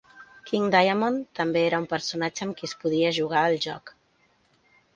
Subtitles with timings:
[0.51, 3.95] King Diamond també era un personatge amb qui es podia jugar al joc.